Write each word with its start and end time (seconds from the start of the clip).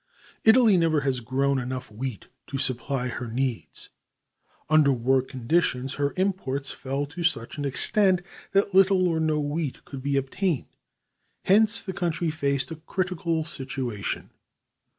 Italy 0.43 0.77
never 0.77 1.01
has 1.01 1.19
grown 1.19 1.59
enough 1.59 1.91
wheat 1.91 2.27
to 2.47 2.57
supply 2.57 3.07
her 3.07 3.27
needs. 3.27 3.91
Under 4.67 4.91
war 4.91 5.21
conditions 5.21 5.93
her 6.01 6.15
imports 6.17 6.71
fell 6.71 7.05
to 7.05 7.21
such 7.21 7.59
an 7.59 7.65
extent 7.65 8.23
that 8.53 8.73
little 8.73 9.07
or 9.07 9.19
no 9.19 9.39
wheat 9.39 9.85
could 9.85 10.01
be 10.01 10.17
obtained. 10.17 10.75
Hence 11.43 11.83
the 11.83 11.93
country 11.93 12.31
faced 12.31 12.71
a 12.71 12.77
critical 12.77 13.43
situation. 13.43 14.31